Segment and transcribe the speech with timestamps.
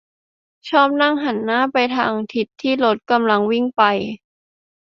[0.69, 3.83] -ชอบนั่งหันหน้าไปหาทิศที่รถกำลังวิ่งไป